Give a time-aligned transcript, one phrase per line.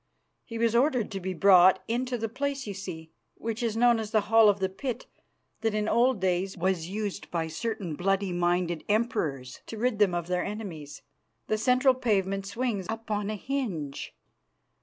[0.43, 4.09] He was ordered to be brought into the place you see, which is known as
[4.09, 5.05] the Hall of the Pit,
[5.59, 10.25] that in old days was used by certain bloody minded emperors to rid them of
[10.25, 11.03] their enemies.
[11.45, 14.15] The central pavement swings upon a hinge.